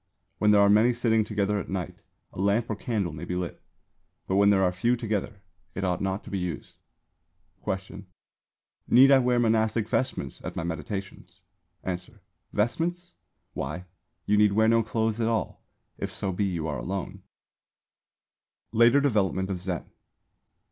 [0.39, 1.99] When there are many sitting together at night,
[2.33, 3.61] a lamp or candle may be lit;
[4.25, 5.43] but when there are few together,
[5.75, 6.77] it ought not to be used.
[7.61, 8.07] Question.
[8.87, 11.41] Need I wear monastic vestments at my meditations?
[11.83, 12.19] Answer.
[12.51, 13.11] Vestments?
[13.53, 13.85] Why,
[14.25, 15.61] you need wear no clothes at all,
[15.99, 17.21] if so be you are alone.
[18.71, 18.71] Concentration.
[18.71, 19.85] LATER DEVELOPMENT OF ZEN.